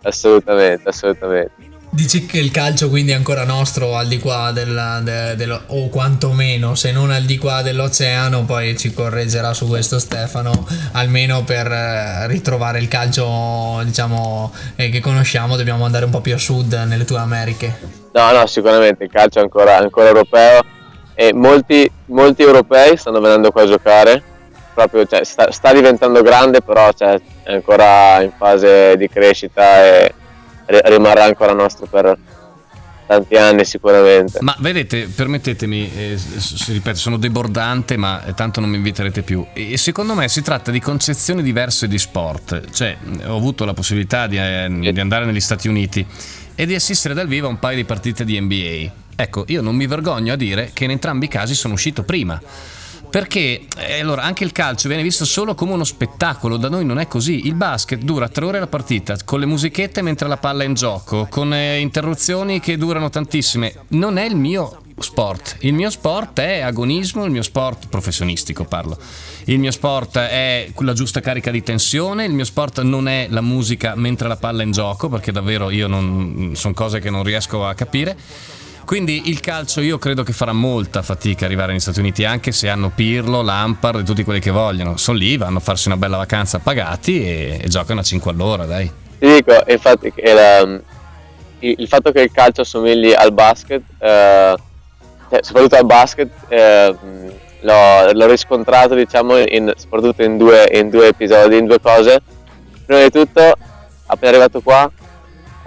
Assolutamente, 0.03 0.89
assolutamente. 0.89 1.51
Dici 1.93 2.25
che 2.25 2.39
il 2.39 2.51
calcio 2.51 2.89
quindi 2.89 3.11
è 3.11 3.15
ancora 3.15 3.43
nostro 3.45 3.95
al 3.95 4.07
di 4.07 4.19
qua 4.19 4.51
del, 4.51 5.01
de- 5.03 5.35
dello- 5.35 5.61
o 5.67 5.89
quantomeno 5.89 6.73
se 6.73 6.91
non 6.91 7.11
al 7.11 7.23
di 7.23 7.37
qua 7.37 7.61
dell'oceano 7.61 8.45
poi 8.45 8.75
ci 8.75 8.91
correggerà 8.91 9.53
su 9.53 9.67
questo 9.67 9.99
Stefano 9.99 10.67
almeno 10.93 11.43
per 11.43 11.71
eh, 11.71 12.27
ritrovare 12.27 12.79
il 12.79 12.87
calcio 12.87 13.79
diciamo 13.83 14.51
eh, 14.75 14.89
che 14.89 14.99
conosciamo 15.01 15.55
dobbiamo 15.55 15.85
andare 15.85 16.05
un 16.05 16.11
po' 16.11 16.21
più 16.21 16.33
a 16.33 16.39
sud 16.39 16.73
nelle 16.73 17.05
tue 17.05 17.19
Americhe 17.19 18.01
No, 18.13 18.31
no, 18.31 18.45
sicuramente 18.45 19.05
il 19.05 19.09
calcio 19.09 19.39
è 19.39 19.41
ancora, 19.41 19.77
ancora 19.77 20.07
europeo 20.07 20.61
e 21.15 21.33
molti, 21.33 21.89
molti 22.05 22.43
europei 22.43 22.95
stanno 22.95 23.19
venendo 23.19 23.51
qua 23.51 23.63
a 23.63 23.67
giocare. 23.67 24.21
Proprio, 24.73 25.05
cioè, 25.05 25.23
sta, 25.23 25.51
sta 25.51 25.73
diventando 25.73 26.21
grande, 26.21 26.61
però 26.61 26.91
cioè, 26.93 27.19
è 27.43 27.53
ancora 27.53 28.21
in 28.21 28.31
fase 28.37 28.95
di 28.97 29.07
crescita 29.07 29.83
e 29.83 30.13
rimarrà 30.65 31.25
ancora 31.25 31.53
nostro 31.53 31.85
per 31.85 32.17
tanti 33.05 33.35
anni 33.35 33.65
sicuramente. 33.65 34.39
Ma 34.41 34.55
vedete, 34.59 35.07
permettetemi, 35.07 35.91
eh, 35.95 36.19
ripeto, 36.67 36.97
sono 36.97 37.17
debordante, 37.17 37.97
ma 37.97 38.23
eh, 38.25 38.33
tanto 38.33 38.59
non 38.59 38.69
mi 38.69 38.77
inviterete 38.77 39.21
più. 39.21 39.45
E 39.53 39.77
secondo 39.77 40.15
me 40.15 40.27
si 40.29 40.41
tratta 40.41 40.71
di 40.71 40.79
concezioni 40.79 41.43
diverse 41.43 41.87
di 41.87 41.97
sport. 41.97 42.69
Cioè, 42.71 42.97
ho 43.25 43.35
avuto 43.35 43.65
la 43.65 43.73
possibilità 43.73 44.27
di, 44.27 44.37
eh, 44.37 44.67
di 44.69 44.99
andare 44.99 45.25
negli 45.25 45.41
Stati 45.41 45.67
Uniti 45.67 46.05
e 46.55 46.65
di 46.65 46.75
assistere 46.75 47.13
dal 47.13 47.27
vivo 47.27 47.47
a 47.47 47.49
un 47.49 47.59
paio 47.59 47.77
di 47.77 47.85
partite 47.85 48.23
di 48.23 48.39
NBA. 48.39 49.01
Ecco, 49.15 49.43
io 49.47 49.61
non 49.61 49.75
mi 49.75 49.85
vergogno 49.85 50.33
a 50.33 50.35
dire 50.35 50.71
che 50.73 50.85
in 50.85 50.91
entrambi 50.91 51.25
i 51.25 51.29
casi 51.29 51.55
sono 51.55 51.73
uscito 51.73 52.03
prima. 52.03 52.41
Perché 53.13 53.61
eh, 53.77 53.99
allora 53.99 54.23
anche 54.23 54.43
il 54.43 54.51
calcio 54.51 54.87
viene 54.87 55.03
visto 55.03 55.23
solo 55.23 55.53
come 55.53 55.73
uno 55.73 55.83
spettacolo, 55.83 56.57
da 56.57 56.67
noi 56.67 56.83
non 56.83 56.97
è 56.97 57.07
così. 57.07 57.45
Il 57.45 57.53
basket 57.53 58.01
dura 58.01 58.27
tre 58.27 58.43
ore 58.43 58.57
la 58.57 58.65
partita, 58.65 59.15
con 59.23 59.39
le 59.39 59.45
musichette 59.45 60.01
mentre 60.01 60.27
la 60.27 60.37
palla 60.37 60.63
è 60.63 60.65
in 60.65 60.73
gioco, 60.73 61.27
con 61.29 61.53
eh, 61.53 61.77
interruzioni 61.77 62.59
che 62.59 62.75
durano 62.75 63.11
tantissime. 63.11 63.75
Non 63.89 64.17
è 64.17 64.25
il 64.25 64.35
mio 64.35 64.81
sport. 64.97 65.57
Il 65.59 65.75
mio 65.75 65.91
sport 65.91 66.39
è 66.39 66.61
agonismo, 66.61 67.23
il 67.23 67.29
mio 67.29 67.43
sport 67.43 67.87
professionistico 67.87 68.63
parlo. 68.63 68.97
Il 69.43 69.59
mio 69.59 69.69
sport 69.69 70.17
è 70.17 70.71
la 70.75 70.93
giusta 70.93 71.19
carica 71.19 71.51
di 71.51 71.61
tensione, 71.61 72.25
il 72.25 72.33
mio 72.33 72.45
sport 72.45 72.81
non 72.81 73.07
è 73.07 73.27
la 73.29 73.41
musica 73.41 73.93
mentre 73.95 74.27
la 74.27 74.37
palla 74.37 74.63
è 74.63 74.65
in 74.65 74.71
gioco, 74.71 75.07
perché 75.07 75.31
davvero 75.31 75.69
io 75.69 75.85
non 75.85 76.53
sono 76.55 76.73
cose 76.73 76.99
che 76.99 77.11
non 77.11 77.21
riesco 77.21 77.63
a 77.63 77.75
capire. 77.75 78.17
Quindi 78.85 79.29
il 79.29 79.39
calcio 79.39 79.81
io 79.81 79.97
credo 79.97 80.23
che 80.23 80.33
farà 80.33 80.51
molta 80.51 81.01
fatica 81.01 81.45
arrivare 81.45 81.71
negli 81.71 81.79
Stati 81.79 81.99
Uniti, 81.99 82.25
anche 82.25 82.51
se 82.51 82.69
hanno 82.69 82.91
Pirlo, 82.93 83.41
Lampard 83.41 84.01
e 84.01 84.03
tutti 84.03 84.23
quelli 84.23 84.39
che 84.39 84.51
vogliono. 84.51 84.97
Sono 84.97 85.17
lì, 85.17 85.37
vanno 85.37 85.59
a 85.59 85.61
farsi 85.61 85.87
una 85.87 85.97
bella 85.97 86.17
vacanza 86.17 86.59
pagati 86.59 87.23
e, 87.25 87.59
e 87.61 87.67
giocano 87.69 88.01
a 88.01 88.03
5 88.03 88.31
all'ora, 88.31 88.65
dai. 88.65 88.91
Ti 89.19 89.27
dico, 89.27 89.63
infatti, 89.67 90.13
la- 90.21 90.81
il, 91.59 91.87
fatto 91.87 92.11
che 92.11 92.21
il 92.21 92.31
calcio 92.31 92.61
assomigli 92.61 93.13
al 93.13 93.31
basket, 93.31 93.81
eh, 93.99 94.55
cioè, 95.29 95.39
soprattutto 95.41 95.75
al 95.77 95.85
basket, 95.85 96.29
eh, 96.49 96.95
l'ho, 97.61 98.11
l'ho 98.11 98.27
riscontrato, 98.27 98.95
diciamo, 98.95 99.37
in- 99.37 99.71
soprattutto 99.77 100.23
in 100.23 100.37
due, 100.37 100.69
in 100.73 100.89
due 100.89 101.07
episodi, 101.07 101.57
in 101.57 101.65
due 101.65 101.79
cose. 101.79 102.21
Prima 102.85 103.01
di 103.01 103.09
tutto, 103.09 103.53
appena 104.07 104.31
arrivato 104.31 104.59
qua, 104.61 104.91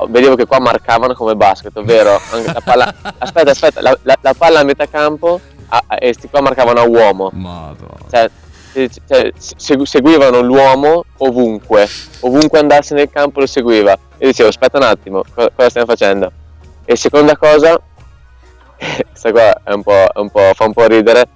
vedevo 0.08 0.34
che 0.36 0.46
qua 0.46 0.60
marcavano 0.60 1.14
come 1.14 1.34
basket, 1.36 1.76
ovvero 1.76 2.18
anche 2.32 2.52
la 2.52 2.60
palla, 2.62 2.94
aspetta, 3.18 3.50
aspetta, 3.50 3.80
la, 3.80 3.96
la- 4.02 4.18
la 4.20 4.34
palla 4.34 4.60
a 4.60 4.64
metà 4.64 4.86
campo 4.86 5.40
a- 5.68 5.82
a- 5.86 5.96
e 5.98 6.12
sti 6.12 6.28
qua 6.28 6.40
marcavano 6.40 6.80
a 6.80 6.84
uomo. 6.86 7.30
Madonna. 7.32 7.96
Cioè, 8.10 8.30
cioè, 9.08 9.32
segu- 9.36 9.86
seguivano 9.86 10.40
l'uomo 10.40 11.04
ovunque, 11.18 11.88
ovunque 12.20 12.58
andasse 12.58 12.94
nel 12.94 13.08
campo 13.10 13.40
lo 13.40 13.46
seguiva. 13.46 13.96
E 14.18 14.26
dicevo, 14.26 14.48
aspetta 14.50 14.76
un 14.78 14.84
attimo, 14.84 15.22
co- 15.34 15.50
cosa 15.54 15.68
stiamo 15.70 15.86
facendo? 15.86 16.30
E 16.84 16.94
seconda 16.96 17.36
cosa, 17.36 17.80
questa 19.10 19.30
qua 19.32 19.60
è 19.64 19.72
un 19.72 19.82
po', 19.82 19.92
è 20.12 20.18
un 20.18 20.30
po', 20.30 20.50
fa 20.54 20.64
un 20.66 20.72
po' 20.72 20.86
ridere, 20.86 21.26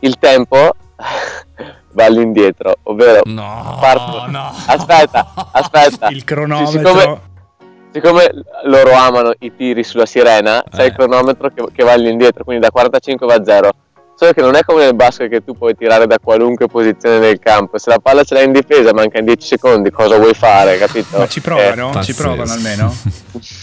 il 0.00 0.18
tempo 0.18 0.72
va 1.92 2.04
all'indietro, 2.04 2.74
ovvero 2.84 3.20
No, 3.24 3.76
parto- 3.80 4.26
no. 4.26 4.52
aspetta, 4.66 5.32
aspetta, 5.52 6.08
Il 6.08 6.24
cronometro. 6.24 6.70
Siccome- 6.70 7.20
siccome 7.92 8.30
loro 8.64 8.92
amano 8.92 9.32
i 9.40 9.54
tiri 9.56 9.82
sulla 9.84 10.06
sirena, 10.06 10.62
c'è 10.70 10.82
Eh. 10.82 10.86
il 10.86 10.92
cronometro 10.94 11.50
che, 11.54 11.64
che 11.72 11.84
va 11.84 11.92
all'indietro, 11.92 12.44
quindi 12.44 12.62
da 12.62 12.70
45 12.70 13.26
va 13.26 13.34
a 13.34 13.44
0. 13.44 13.70
Solo 14.18 14.32
che 14.32 14.40
non 14.40 14.56
è 14.56 14.62
come 14.64 14.82
nel 14.82 14.96
basket 14.96 15.30
che 15.30 15.44
tu 15.44 15.56
puoi 15.56 15.76
tirare 15.76 16.08
da 16.08 16.18
qualunque 16.20 16.66
posizione 16.66 17.20
del 17.20 17.38
campo. 17.38 17.78
Se 17.78 17.88
la 17.88 18.00
palla 18.00 18.24
ce 18.24 18.34
l'hai 18.34 18.46
in 18.46 18.52
difesa, 18.52 18.92
manca 18.92 19.18
in 19.20 19.26
10 19.26 19.46
secondi, 19.46 19.90
cosa 19.92 20.16
vuoi 20.16 20.34
fare, 20.34 20.76
capito? 20.76 21.18
Ma 21.18 21.28
ci 21.28 21.40
provano? 21.40 21.92
Eh, 22.00 22.02
ci 22.02 22.14
provano 22.14 22.52
almeno? 22.52 22.94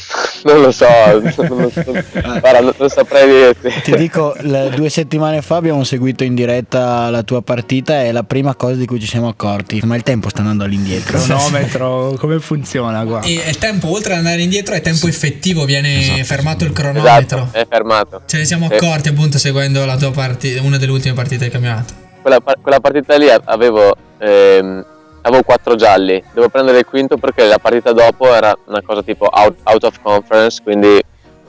Non 0.45 0.61
lo 0.61 0.71
so, 0.71 0.85
non, 0.87 1.23
lo 1.61 1.69
so. 1.71 1.83
Guarda, 1.91 2.59
non, 2.61 2.71
non 2.77 2.87
saprei 2.87 3.27
dirti. 3.27 3.81
Ti 3.81 3.95
dico, 3.97 4.35
le- 4.41 4.69
due 4.75 4.89
settimane 4.89 5.41
fa 5.41 5.55
abbiamo 5.55 5.83
seguito 5.83 6.23
in 6.23 6.35
diretta 6.35 7.09
la 7.09 7.23
tua 7.23 7.41
partita 7.41 8.01
e 8.01 8.05
è 8.09 8.11
la 8.11 8.21
prima 8.21 8.53
cosa 8.53 8.75
di 8.75 8.85
cui 8.85 8.99
ci 8.99 9.07
siamo 9.07 9.27
accorti. 9.27 9.81
Ma 9.83 9.95
il 9.95 10.03
tempo 10.03 10.29
sta 10.29 10.39
andando 10.41 10.63
all'indietro. 10.63 11.17
Cronometro, 11.19 12.15
come 12.19 12.39
funziona 12.39 13.03
qua? 13.05 13.21
E 13.21 13.33
il 13.47 13.57
tempo, 13.57 13.91
oltre 13.91 14.11
ad 14.13 14.19
andare 14.19 14.43
indietro, 14.43 14.75
è 14.75 14.81
tempo 14.81 15.07
effettivo, 15.07 15.65
viene 15.65 15.99
Esatto, 15.99 16.23
fermato 16.25 16.63
il 16.63 16.71
Esatto, 16.75 16.91
cronometro. 16.91 17.47
è 17.51 17.65
fermato. 17.67 18.21
Ce 18.27 18.37
ne 18.37 18.45
siamo 18.45 18.67
Sì. 18.69 18.75
accorti 18.75 19.09
appunto 19.09 19.39
seguendo 19.39 19.83
la 19.83 19.97
tua 19.97 20.11
partita, 20.11 20.44
una 20.59 20.77
delle 20.77 20.91
ultime 20.91 21.13
partite 21.13 21.37
del 21.37 21.51
campionato. 21.51 21.93
quella, 22.21 22.39
par- 22.39 22.57
quella 22.61 22.79
partita 22.79 23.15
lì 23.17 23.29
avevo, 23.29 23.95
ehm, 24.17 24.85
avevo 25.21 25.43
quattro 25.43 25.75
gialli. 25.75 26.21
Devo 26.33 26.49
prendere 26.49 26.79
il 26.79 26.85
quinto 26.85 27.17
perché 27.17 27.45
la 27.45 27.59
partita 27.59 27.91
dopo 27.91 28.33
era 28.33 28.55
una 28.65 28.81
cosa 28.81 29.01
tipo 29.03 29.27
out, 29.31 29.57
out 29.63 29.83
of 29.83 29.99
conference, 30.01 30.61
quindi 30.63 31.01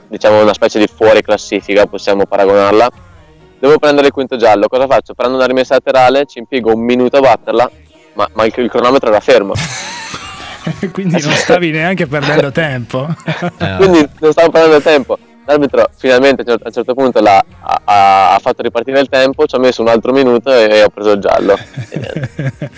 diciamo 0.07 0.41
una 0.41 0.53
specie 0.53 0.79
di 0.79 0.87
fuori 0.87 1.21
classifica, 1.21 1.85
possiamo 1.85 2.25
paragonarla. 2.25 2.89
Devo 3.59 3.79
prendere 3.79 4.07
il 4.07 4.13
quinto 4.13 4.37
giallo. 4.37 4.67
Cosa 4.67 4.85
faccio? 4.85 5.13
Prendo 5.15 5.35
una 5.35 5.47
rimessa 5.47 5.73
laterale, 5.73 6.25
ci 6.25 6.39
impiego 6.39 6.73
un 6.73 6.81
minuto 6.81 7.17
a 7.17 7.21
batterla, 7.21 7.71
ma, 8.13 8.29
ma 8.33 8.45
il, 8.45 8.53
il 8.55 8.69
cronometro 8.69 9.09
era 9.09 9.19
fermo. 9.19 9.53
Quindi 10.91 11.21
non 11.21 11.31
stavi 11.31 11.71
neanche 11.71 12.07
perdendo 12.07 12.51
tempo. 12.51 13.07
Quindi 13.77 14.07
non 14.19 14.31
stavo 14.31 14.49
perdendo 14.51 14.81
tempo. 14.81 15.17
L'arbitro 15.47 15.89
finalmente 15.95 16.41
a 16.45 16.57
un 16.63 16.71
certo 16.73 16.93
punto 16.93 17.21
l'ha- 17.21 17.43
ha, 17.61 17.81
ha- 17.85 18.35
ha 18.35 18.39
fatto 18.39 18.61
ripartire 18.61 18.99
il 18.99 19.07
tempo, 19.09 19.45
ci 19.45 19.55
ha 19.55 19.59
messo 19.59 19.81
un 19.81 19.87
altro 19.87 20.11
minuto 20.11 20.53
e, 20.53 20.67
e 20.69 20.83
ho 20.83 20.89
preso 20.89 21.11
il 21.13 21.21
giallo. 21.21 21.57
E 21.89 21.99
niente. 21.99 22.71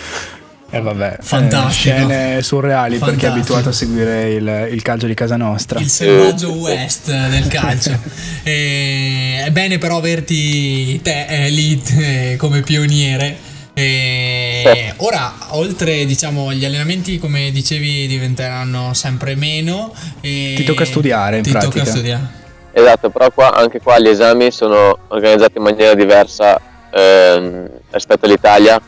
E 0.72 0.82
vabbè, 0.82 1.18
Fantastico. 1.20 1.96
eh, 1.96 1.98
scene 2.00 2.42
surreali 2.44 3.00
per 3.00 3.16
chi 3.16 3.26
è 3.26 3.28
Fantastico. 3.30 3.32
abituato 3.58 3.70
a 3.70 3.72
seguire 3.72 4.30
il, 4.34 4.68
il 4.72 4.82
calcio 4.84 5.08
di 5.08 5.16
casa 5.16 5.36
nostra. 5.36 5.80
Il 5.80 5.90
selvaggio 5.90 6.52
West 6.52 7.10
del 7.12 7.48
calcio. 7.48 7.98
E, 8.44 9.42
è 9.46 9.52
bene 9.52 9.78
però 9.80 9.98
averti 9.98 11.00
te 11.02 11.26
eh, 11.28 11.50
lì 11.50 11.82
eh, 11.98 12.36
come 12.38 12.62
pioniere. 12.62 13.36
E 13.74 14.94
ora, 14.98 15.34
oltre 15.50 16.06
diciamo 16.06 16.52
gli 16.54 16.66
allenamenti, 16.66 17.18
come 17.18 17.50
dicevi, 17.52 18.06
diventeranno 18.08 18.94
sempre 18.94 19.36
meno. 19.36 19.92
E 20.22 20.54
Ti 20.56 20.64
tocca 20.66 20.86
studiare, 20.86 21.38
in 21.38 21.44
Ti 21.44 21.50
pratica. 21.52 21.72
tocca 21.80 21.86
studiare. 21.90 22.28
Esatto, 22.72 23.10
però 23.10 23.30
qua, 23.32 23.54
anche 23.54 23.82
qua 23.82 24.00
gli 24.00 24.08
esami 24.08 24.52
sono 24.52 24.98
organizzati 25.08 25.58
in 25.58 25.64
maniera 25.64 25.94
diversa 25.96 26.60
ehm, 26.92 27.70
rispetto 27.92 28.26
all'Italia. 28.26 28.80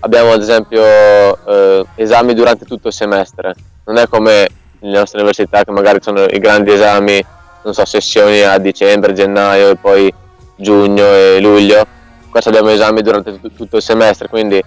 Abbiamo 0.00 0.32
ad 0.32 0.40
esempio 0.40 0.82
eh, 0.82 1.84
esami 1.96 2.34
durante 2.34 2.64
tutto 2.64 2.88
il 2.88 2.94
semestre, 2.94 3.54
non 3.84 3.96
è 3.98 4.06
come 4.08 4.48
nelle 4.80 4.98
nostre 4.98 5.18
università 5.18 5.64
che 5.64 5.70
magari 5.70 5.98
sono 6.00 6.24
i 6.24 6.38
grandi 6.38 6.72
esami, 6.72 7.24
non 7.64 7.74
so, 7.74 7.84
sessioni 7.84 8.42
a 8.42 8.58
dicembre, 8.58 9.12
gennaio 9.12 9.70
e 9.70 9.76
poi 9.76 10.12
giugno 10.56 11.04
e 11.04 11.38
luglio. 11.40 11.84
Qua 12.30 12.40
abbiamo 12.44 12.68
esami 12.68 13.02
durante 13.02 13.40
tut- 13.40 13.54
tutto 13.56 13.76
il 13.76 13.82
semestre, 13.82 14.28
quindi 14.28 14.62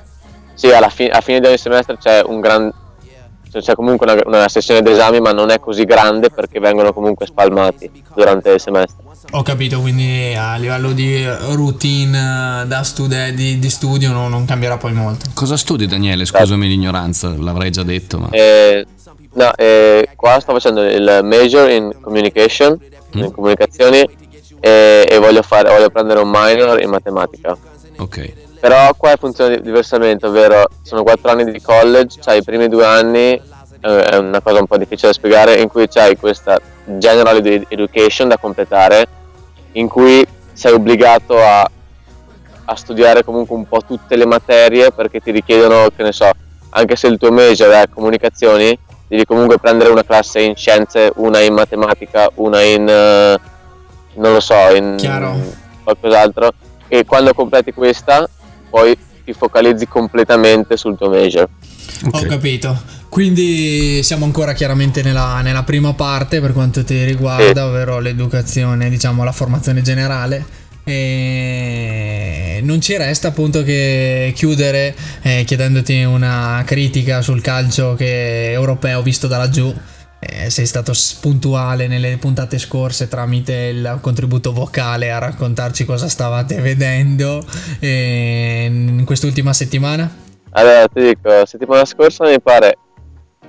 sì, 0.53 0.71
alla 0.71 0.89
fi- 0.89 1.11
fine 1.21 1.39
di 1.39 1.47
ogni 1.47 1.57
semestre 1.57 1.97
c'è 1.97 2.21
un 2.25 2.39
gran 2.39 2.71
c'è 3.51 3.75
comunque 3.75 4.11
una, 4.11 4.21
una 4.25 4.49
sessione 4.49 4.81
d'esami, 4.81 5.19
ma 5.19 5.31
non 5.31 5.49
è 5.49 5.59
così 5.59 5.83
grande 5.85 6.29
perché 6.29 6.59
vengono 6.59 6.93
comunque 6.93 7.25
spalmati 7.25 8.03
durante 8.15 8.51
il 8.51 8.59
semestre. 8.59 9.03
Ho 9.31 9.43
capito, 9.43 9.79
quindi 9.79 10.33
a 10.35 10.55
livello 10.55 10.91
di 10.91 11.23
routine 11.51 12.61
eh, 12.63 12.65
da 12.65 12.83
stude- 12.83 13.33
di, 13.33 13.59
di 13.59 13.69
studio 13.69 14.11
no- 14.11 14.27
non 14.27 14.45
cambierà 14.45 14.77
poi 14.77 14.93
molto. 14.93 15.25
Cosa 15.33 15.57
studi 15.57 15.85
Daniele? 15.85 16.25
Scusami 16.25 16.67
l'ignoranza, 16.67 17.33
l'avrei 17.37 17.69
già 17.69 17.83
detto, 17.83 18.17
ma... 18.17 18.29
Eh, 18.31 18.85
no, 19.33 19.53
eh, 19.55 20.09
qua 20.15 20.39
sto 20.39 20.53
facendo 20.53 20.83
il 20.83 21.19
major 21.23 21.69
in 21.69 21.93
communication, 22.01 22.79
in 23.13 23.31
comunicazioni, 23.31 23.99
e, 24.59 25.07
e 25.09 25.17
voglio, 25.19 25.41
fare, 25.41 25.69
voglio 25.69 25.89
prendere 25.89 26.19
un 26.19 26.29
minor 26.33 26.81
in 26.81 26.89
matematica. 26.89 27.55
Ok. 27.97 28.33
Però 28.59 28.93
qua 28.97 29.15
funziona 29.17 29.55
di- 29.55 29.61
diversamente, 29.61 30.27
ovvero 30.27 30.67
sono 30.81 31.03
quattro 31.03 31.31
anni 31.31 31.49
di 31.49 31.61
college, 31.61 32.19
c'hai 32.21 32.39
i 32.39 32.43
primi 32.43 32.67
due 32.67 32.85
anni, 32.85 33.41
eh, 33.81 34.03
è 34.03 34.17
una 34.17 34.41
cosa 34.41 34.59
un 34.59 34.67
po' 34.67 34.77
difficile 34.77 35.07
da 35.09 35.13
spiegare, 35.13 35.55
in 35.55 35.69
cui 35.69 35.87
c'hai 35.87 36.17
questa 36.17 36.59
general 36.85 37.37
edu- 37.37 37.65
education 37.69 38.27
da 38.27 38.37
completare, 38.37 39.07
in 39.73 39.87
cui 39.87 40.25
sei 40.51 40.73
obbligato 40.73 41.37
a, 41.41 41.69
a 42.65 42.75
studiare 42.75 43.23
comunque 43.23 43.55
un 43.55 43.65
po' 43.65 43.81
tutte 43.85 44.17
le 44.17 44.25
materie 44.25 44.91
perché 44.91 45.21
ti 45.21 45.31
richiedono, 45.31 45.87
che 45.95 46.03
ne 46.03 46.11
so, 46.11 46.29
anche 46.71 46.95
se 46.97 47.07
il 47.07 47.17
tuo 47.17 47.31
major 47.31 47.71
è 47.71 47.87
comunicazioni, 47.89 48.77
devi 49.07 49.25
comunque 49.25 49.57
prendere 49.57 49.89
una 49.89 50.03
classe 50.03 50.41
in 50.41 50.55
scienze, 50.55 51.11
una 51.15 51.39
in 51.39 51.53
matematica, 51.53 52.29
una 52.35 52.61
in, 52.61 52.87
eh, 52.87 53.39
non 54.15 54.33
lo 54.33 54.39
so, 54.41 54.75
in 54.75 54.95
Chiaro. 54.97 55.33
qualcos'altro. 55.83 56.51
E 56.87 57.05
quando 57.05 57.33
completi 57.33 57.71
questa, 57.71 58.27
poi 58.69 58.97
ti 59.25 59.33
focalizzi 59.33 59.88
completamente 59.88 60.77
sul 60.77 60.97
tuo 60.97 61.09
major. 61.09 61.47
Ho 62.11 62.21
capito. 62.21 62.97
Quindi 63.09 64.01
siamo 64.03 64.25
ancora 64.25 64.53
chiaramente 64.53 65.01
nella, 65.01 65.41
nella 65.41 65.63
prima 65.63 65.93
parte 65.93 66.39
per 66.39 66.53
quanto 66.53 66.83
ti 66.83 67.03
riguarda, 67.03 67.61
Sì. 67.63 67.67
ovvero 67.67 67.99
l'educazione, 67.99 68.89
diciamo 68.89 69.23
la 69.23 69.31
formazione 69.31 69.81
generale. 69.81 70.45
E 70.83 72.59
non 72.63 72.81
ci 72.81 72.95
resta 72.97 73.29
appunto 73.29 73.63
che 73.63 74.31
chiudere 74.35 74.95
eh, 75.21 75.43
chiedendoti 75.45 76.03
una 76.03 76.63
critica 76.65 77.21
sul 77.21 77.41
calcio 77.41 77.95
che 77.95 78.51
europeo 78.51 79.01
visto 79.01 79.27
da 79.27 79.38
laggiù. 79.38 79.73
Eh, 80.21 80.49
sei 80.49 80.65
stato 80.65 80.91
puntuale 81.21 81.88
nelle 81.88 82.17
puntate 82.17 82.57
scorse 82.57 83.07
tramite 83.07 83.53
il 83.73 83.99
contributo 84.01 84.51
vocale 84.51 85.11
a 85.11 85.17
raccontarci 85.17 85.85
cosa 85.85 86.09
stavate 86.09 86.59
vedendo 86.59 87.41
eh, 87.79 88.65
in 88.69 89.03
quest'ultima 89.05 89.53
settimana. 89.53 90.13
Allora 90.51 90.88
ti 90.88 91.01
dico, 91.01 91.45
settimana 91.45 91.85
scorsa 91.85 92.25
mi 92.25 92.41
pare 92.41 92.77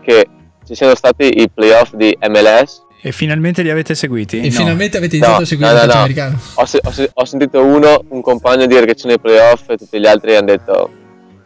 che 0.00 0.28
ci 0.64 0.74
siano 0.76 0.94
stati 0.94 1.40
i 1.40 1.50
playoff 1.52 1.94
di 1.94 2.16
MLS. 2.28 2.82
E 3.02 3.10
finalmente 3.10 3.62
li 3.62 3.70
avete 3.70 3.94
seguiti? 3.96 4.38
E 4.40 4.44
No. 4.44 4.50
finalmente 4.50 4.96
avete 4.98 5.16
No, 5.18 5.24
iniziato 5.24 5.42
a 5.42 5.46
seguire 5.46 5.72
no, 5.72 5.78
il 5.80 5.86
no, 5.86 5.92
calcio 5.92 5.96
no. 5.96 6.04
americano. 6.04 6.38
Ho, 6.54 6.64
se- 6.66 6.80
ho 6.84 6.90
se- 6.92 7.10
ho 7.12 7.24
sentito 7.24 7.64
uno, 7.64 8.04
un 8.10 8.20
compagno 8.20 8.66
dire 8.66 8.86
che 8.86 8.94
ci 8.94 9.00
sono 9.00 9.14
i 9.14 9.18
playoff 9.18 9.68
e 9.70 9.76
tutti 9.76 9.98
gli 9.98 10.06
altri 10.06 10.36
hanno 10.36 10.46
detto 10.46 10.90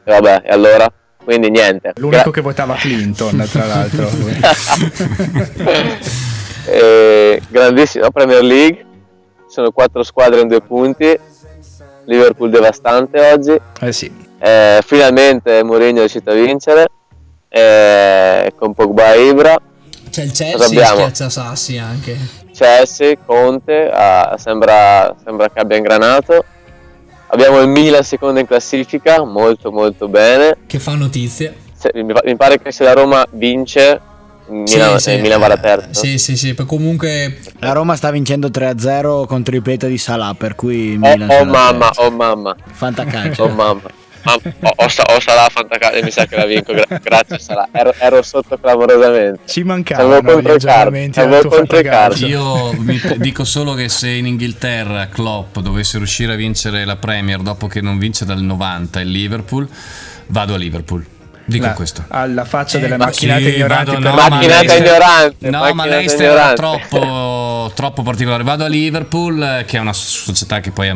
e 0.05 0.11
vabbè, 0.13 0.43
e 0.45 0.51
allora? 0.51 0.93
Quindi 1.25 1.51
niente. 1.51 1.93
L'unico 1.97 2.31
che 2.31 2.41
votava 2.43 2.75
Clinton, 2.75 3.47
tra 3.51 3.65
l'altro. 3.67 4.09
Eh, 6.67 7.43
grandissima 7.49 8.11
Premier 8.11 8.43
League, 8.43 8.87
sono 9.47 9.71
quattro 9.71 10.03
squadre 10.03 10.41
in 10.41 10.49
due 10.49 10.63
punti, 10.63 11.15
Liverpool 12.07 12.49
devastante 12.49 13.21
oggi, 13.33 13.55
eh 13.81 13.93
sì. 13.93 14.11
Eh, 14.39 14.81
finalmente 14.83 15.63
Mourinho 15.63 15.97
è 15.97 16.01
riuscito 16.01 16.31
a 16.31 16.35
vincere 16.35 16.87
eh, 17.51 18.51
con 18.57 18.73
Pogba 18.73 19.13
e 19.13 19.29
Ibra, 19.29 19.55
C'è 20.11 20.23
il 20.23 20.33
Chelsea 20.33 20.67
abbiamo? 20.67 20.95
schiaccia 20.97 21.29
Sassi 21.29 21.77
anche. 21.77 22.17
Chelsea, 22.55 23.15
Conte, 23.27 23.91
ah, 23.93 24.35
sembra, 24.39 25.15
sembra 25.23 25.51
che 25.51 25.59
abbia 25.59 25.77
ingranato. 25.77 26.45
Abbiamo 27.35 27.61
il 27.61 27.69
Milan 27.69 28.05
secondo 28.05 28.39
in 28.39 28.47
classifica, 28.47 29.25
molto 29.25 29.73
molto 29.73 30.07
bene. 30.07 30.57
Che 30.67 30.79
fa 30.79 30.95
notizie. 30.95 31.53
Se- 31.77 31.91
mi, 31.95 32.13
pa- 32.13 32.23
mi 32.25 32.37
pare 32.37 32.61
che 32.63 32.71
se 32.71 32.85
la 32.85 32.93
Roma 32.93 33.27
vince, 33.33 34.01
Milan, 34.47 35.01
Sì, 35.01 35.11
eh, 35.11 35.17
sì, 35.17 35.21
Milan 35.21 35.41
va 35.41 35.49
da 35.49 35.57
terzo. 35.57 36.01
Sì, 36.05 36.17
sì, 36.19 36.37
sì. 36.37 36.55
poi 36.55 36.65
Comunque 36.65 37.41
La 37.59 37.73
Roma 37.73 37.97
sta 37.97 38.13
vincendo 38.13 38.49
3-0 38.51 39.27
con 39.27 39.43
tripletta 39.43 39.89
di 39.89 39.99
Salah, 39.99 40.35
per 40.39 40.55
cui 40.55 40.95
Oh, 40.95 40.99
Milan 40.99 41.29
oh 41.29 41.33
sarà 41.33 41.45
mamma, 41.45 41.85
terzo. 41.87 42.01
oh 42.03 42.11
mamma, 42.13 42.57
Fantacalcio. 42.71 43.43
oh 43.43 43.49
mamma. 43.49 43.91
Ma 44.25 44.33
ho, 44.35 44.73
ho, 44.77 44.89
Sa- 44.89 45.05
ho 45.15 45.21
Salah 45.21 45.49
Fantacalcio 45.51 45.99
e 45.99 46.03
mi 46.03 46.11
sa 46.11 46.27
che 46.27 46.37
la 46.37 46.47
vinco. 46.47 46.73
Gra- 46.73 46.99
grazie 47.03 47.39
Salah. 47.39 47.69
Ero, 47.73 47.95
ero 47.99 48.23
sotto 48.23 48.59
clamorosamente. 48.59 49.41
Ci 49.47 49.63
mancavano 49.63 50.41
gli 50.41 50.49
aggiornamenti 50.51 51.21
tuo. 51.21 52.27
Io 52.27 52.73
mi 52.79 53.01
dico 53.19 53.45
solo 53.45 53.75
che 53.75 53.89
se 53.89 54.09
in 54.11 54.27
Inghilterra 54.27 55.07
Klopp 55.09 55.59
dovesse 55.59 55.99
riuscire 55.99 56.33
a 56.33 56.37
vincere 56.37 56.85
la 56.85 56.97
Premier 56.97 57.41
dopo 57.41 57.67
che 57.67 57.81
non 57.81 57.99
vince 57.99 58.25
dal 58.25 58.41
90 58.41 59.01
il 59.01 59.11
Liverpool, 59.11 59.69
vado 60.29 60.55
a 60.55 60.57
Liverpool. 60.57 61.05
Dico 61.47 61.67
La- 61.67 61.73
questo. 61.75 62.03
alla 62.09 62.47
faccia 62.47 62.79
delle 62.79 62.97
Ma 62.97 63.05
macchinate 63.05 63.43
sì, 63.43 63.55
ignoranti 63.57 63.91
vado- 63.91 63.99
no, 64.09 64.15
la 64.15 64.23
ma 64.23 64.29
Macchinata 64.31 64.61
Leicester- 64.63 64.87
ignorante. 64.87 65.51
No, 65.51 65.75
ma 65.75 65.87
era 65.87 66.01
ignorante. 66.01 66.55
troppo, 66.55 67.73
troppo 67.75 68.03
particolare. 68.03 68.43
Vado 68.45 68.65
a 68.65 68.69
Liverpool, 68.69 69.43
eh, 69.43 69.65
che 69.67 69.77
è 69.77 69.81
una 69.81 69.93
società 69.93 70.61
che 70.61 70.71
poi 70.71 70.89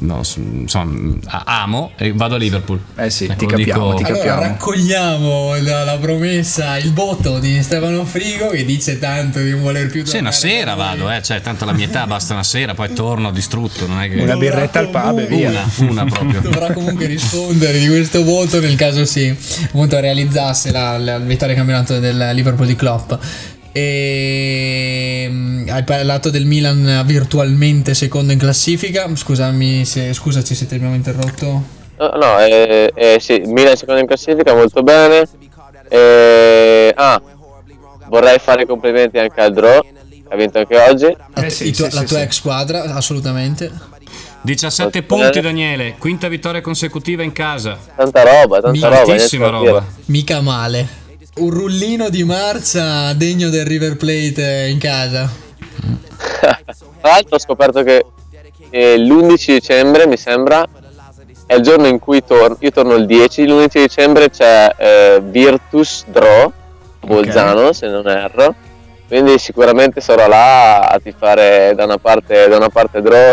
no, 0.00 0.22
insomma, 0.36 1.16
amo, 1.44 1.92
e 1.96 2.12
vado 2.12 2.34
a 2.34 2.38
Liverpool. 2.38 2.80
Eh 2.96 3.10
sì, 3.10 3.24
Ecco, 3.24 3.34
ti 3.36 3.46
capiamo, 3.46 3.94
dico- 3.94 3.96
ti 3.96 4.02
Allora 4.04 4.18
capiamo. 4.18 4.40
raccogliamo 4.40 5.54
la, 5.62 5.84
la 5.84 5.96
promessa, 5.98 6.76
il 6.78 6.92
voto 6.92 7.38
di 7.38 7.62
Stefano 7.62 8.04
Frigo 8.04 8.48
che 8.50 8.64
dice 8.64 8.98
tanto 8.98 9.40
di 9.40 9.50
non 9.50 9.62
voler 9.62 9.90
più 9.90 10.04
Sì, 10.04 10.18
una 10.18 10.30
tornare 10.30 10.54
sera 10.54 10.74
vado, 10.74 11.10
eh, 11.10 11.22
cioè 11.22 11.40
tanto 11.40 11.64
la 11.64 11.72
mia 11.72 11.86
età 11.86 12.06
basta 12.06 12.34
una 12.34 12.42
sera, 12.44 12.74
poi 12.74 12.92
torno 12.92 13.30
distrutto, 13.30 13.86
non 13.86 14.00
è 14.00 14.08
che... 14.08 14.14
Una 14.20 14.32
Dovrà 14.32 14.36
birretta 14.36 14.78
al 14.78 14.88
pub 14.90 15.18
e 15.18 15.26
comunque- 15.26 15.36
via. 15.36 15.50
Una, 15.78 15.90
una 16.02 16.04
proprio. 16.04 16.40
Dovrà 16.40 16.72
comunque 16.72 17.06
rispondere 17.06 17.78
di 17.78 17.86
questo 17.88 18.24
voto 18.24 18.60
nel 18.60 18.74
caso 18.76 19.04
si 19.04 19.34
appunto 19.64 19.98
realizzasse 20.00 20.70
la, 20.70 20.96
la 20.98 21.18
vittoria 21.18 21.48
del 21.48 21.56
campionato 21.56 21.98
del 21.98 22.30
Liverpool 22.34 22.66
di 22.66 22.76
Klopp. 22.76 23.12
E 23.78 25.28
mm, 25.30 25.68
hai 25.68 25.84
parlato 25.84 26.30
del 26.30 26.44
Milan 26.44 27.02
virtualmente 27.06 27.94
secondo 27.94 28.32
in 28.32 28.38
classifica. 28.38 29.08
Scusami 29.14 29.84
se 29.84 30.12
scusaci 30.12 30.54
se 30.56 30.66
ti 30.66 30.74
abbiamo 30.74 30.96
interrotto. 30.96 31.76
No, 31.98 32.10
no 32.16 32.38
eh, 32.40 32.90
eh, 32.94 33.18
sì, 33.20 33.42
Milan 33.46 33.76
secondo 33.76 34.00
in 34.00 34.06
classifica, 34.06 34.52
molto 34.52 34.82
bene. 34.82 35.28
Eh, 35.88 36.92
ah, 36.94 37.20
vorrei 38.08 38.38
fare 38.40 38.62
i 38.62 38.66
complimenti 38.66 39.18
anche 39.18 39.40
al 39.40 39.52
Draw, 39.52 39.80
ha 40.28 40.36
vinto 40.36 40.58
anche 40.58 40.76
oggi. 40.76 41.16
Eh 41.34 41.50
sì, 41.50 41.68
I 41.68 41.72
tuoi- 41.72 41.90
sì, 41.90 41.94
la 41.94 42.00
sì, 42.02 42.06
tua 42.06 42.18
sì. 42.18 42.24
ex 42.24 42.32
squadra, 42.32 42.82
assolutamente. 42.94 43.70
17 44.40 45.04
Molto 45.08 45.14
punti. 45.14 45.40
Daniele, 45.40 45.94
quinta 45.98 46.26
vittoria 46.28 46.60
consecutiva 46.60 47.22
in 47.22 47.32
casa. 47.32 47.78
Tanta 47.94 48.22
roba, 48.22 48.60
tanta 48.60 48.88
roba. 48.88 49.04
Tantissima 49.04 49.50
niente 49.50 49.66
da 49.66 49.72
roba. 49.72 49.86
Mica 50.06 50.40
male. 50.40 51.06
Un 51.38 51.50
rullino 51.50 52.08
di 52.08 52.24
marcia 52.24 53.12
degno 53.12 53.48
del 53.48 53.64
River 53.64 53.96
Plate 53.96 54.66
in 54.68 54.78
casa. 54.78 55.30
Tra 56.40 56.58
l'altro 57.00 57.36
ho 57.36 57.38
scoperto 57.38 57.84
che 57.84 58.04
eh, 58.70 58.98
l'11 58.98 59.52
dicembre, 59.52 60.08
mi 60.08 60.16
sembra, 60.16 60.66
è 61.46 61.54
il 61.54 61.62
giorno 61.62 61.86
in 61.86 62.00
cui 62.00 62.24
torno. 62.24 62.56
Io 62.58 62.70
torno 62.70 62.94
il 62.94 63.06
10, 63.06 63.46
l'11 63.46 63.68
dicembre 63.72 64.30
c'è 64.30 64.74
eh, 64.76 65.20
Virtus 65.22 66.04
Draw, 66.08 66.52
Bolzano, 67.00 67.72
se 67.72 67.86
non 67.86 68.08
erro. 68.08 68.54
Quindi 69.06 69.38
sicuramente 69.38 70.00
sarò 70.00 70.26
là 70.26 70.80
a 70.80 70.98
tifare 70.98 71.72
da 71.76 71.84
una 71.84 71.98
parte, 71.98 72.48
da 72.48 72.56
una 72.56 72.68
parte 72.68 73.00
Draw, 73.00 73.32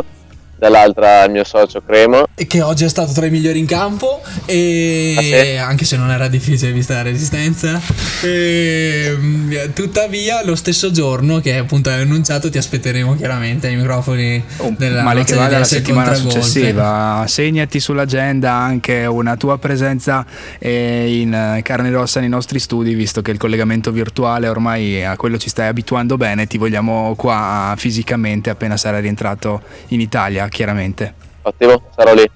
dall'altra 0.57 1.23
il 1.25 1.31
mio 1.31 1.43
socio 1.43 1.81
Cremo. 1.85 2.27
E 2.35 2.47
Che 2.47 2.61
oggi 2.61 2.85
è 2.85 2.89
stato 2.89 3.11
tra 3.13 3.25
i 3.25 3.29
migliori 3.29 3.59
in 3.59 3.65
campo. 3.65 4.21
E 4.45 5.15
Ah, 5.17 5.21
sì? 5.21 5.57
anche 5.57 5.85
se 5.85 5.97
non 5.97 6.09
era 6.11 6.27
difficile 6.27 6.71
vista 6.71 6.95
la 6.95 7.01
resistenza. 7.03 7.79
E, 8.21 9.15
mm, 9.15 9.53
tuttavia, 9.73 10.43
lo 10.43 10.55
stesso 10.55 10.91
giorno 10.91 11.39
che 11.39 11.57
appunto 11.57 11.89
hai 11.89 12.01
annunciato, 12.01 12.49
ti 12.49 12.57
aspetteremo 12.57 13.15
chiaramente 13.15 13.67
ai 13.67 13.75
microfoni 13.75 14.43
della 14.77 15.01
Oh, 15.01 15.03
Male 15.03 15.19
notte 15.19 15.33
che 15.33 15.39
degli 15.39 15.51
la 15.51 15.63
settimana 15.63 16.13
successiva, 16.13 17.25
segnati 17.27 17.79
sull'agenda 17.79 18.51
anche 18.51 19.05
una 19.05 19.35
tua 19.35 19.57
presenza 19.57 20.25
eh, 20.59 21.19
in 21.21 21.33
eh, 21.33 21.61
carne 21.61 21.89
e 21.89 21.95
ossa 21.95 22.19
nei 22.19 22.29
nostri 22.29 22.59
studi, 22.59 22.93
visto 22.93 23.21
che 23.21 23.31
il 23.31 23.37
collegamento 23.37 23.91
virtuale 23.91 24.47
ormai 24.47 25.03
a 25.03 25.15
quello 25.15 25.37
ci 25.37 25.49
stai 25.49 25.67
abituando 25.67 26.17
bene, 26.17 26.47
ti 26.47 26.57
vogliamo 26.57 27.13
qua 27.15 27.73
fisicamente 27.77 28.49
appena 28.49 28.77
sarai 28.77 29.01
rientrato 29.01 29.61
in 29.89 29.99
Italia, 30.01 30.44
chiaramente. 30.49 31.13
Ottimo, 31.43 31.89
sarò 31.95 32.13
lì. 32.13 32.29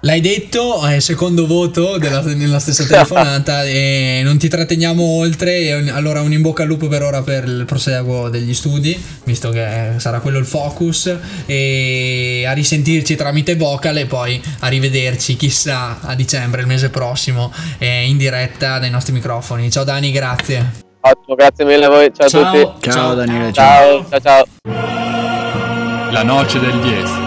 L'hai 0.00 0.20
detto, 0.20 0.86
è 0.86 1.00
secondo 1.00 1.46
voto 1.46 1.98
della, 1.98 2.20
nella 2.20 2.60
stessa 2.60 2.84
telefonata 2.84 3.64
e 3.66 4.20
non 4.22 4.38
ti 4.38 4.46
tratteniamo 4.46 5.02
oltre. 5.02 5.72
Allora 5.90 6.20
un 6.20 6.32
in 6.32 6.42
bocca 6.42 6.62
al 6.62 6.68
lupo 6.68 6.86
per 6.86 7.02
ora 7.02 7.22
per 7.22 7.44
il 7.44 7.64
proseguo 7.66 8.28
degli 8.28 8.54
studi, 8.54 8.96
visto 9.24 9.50
che 9.50 9.94
sarà 9.96 10.20
quello 10.20 10.38
il 10.38 10.46
focus, 10.46 11.12
e 11.46 12.44
a 12.46 12.52
risentirci 12.52 13.16
tramite 13.16 13.56
vocal 13.56 13.96
e 13.96 14.06
poi 14.06 14.40
a 14.60 14.68
rivederci 14.68 15.34
chissà 15.34 15.98
a 16.00 16.14
dicembre, 16.14 16.60
il 16.60 16.68
mese 16.68 16.90
prossimo, 16.90 17.52
eh, 17.78 18.06
in 18.06 18.16
diretta 18.16 18.78
dai 18.78 18.90
nostri 18.90 19.12
microfoni. 19.12 19.70
Ciao 19.72 19.82
Dani, 19.82 20.12
grazie. 20.12 20.84
Ottimo, 21.00 21.34
grazie 21.34 21.64
mille 21.64 21.84
a 21.84 21.88
voi. 21.88 22.12
Ciao, 22.14 22.28
Ciao. 22.28 22.44
a 22.44 22.50
tutti. 22.52 22.90
Ciao, 22.90 23.14
Daniele, 23.14 23.52
ciao. 23.52 24.06
Ciao, 24.08 24.20
ciao, 24.20 24.44
ciao. 24.62 26.12
La 26.12 26.22
noce 26.22 26.60
del 26.60 26.78
10 26.80 27.12
con 27.12 27.25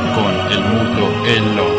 el 0.50 0.64
muto 0.64 1.26
e 1.26 1.34
il 1.34 1.56
loco. 1.56 1.79